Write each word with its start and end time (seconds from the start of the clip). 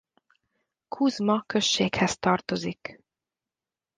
Kuzma 0.87 1.43
községhez 1.45 2.15
tartozik. 2.19 2.99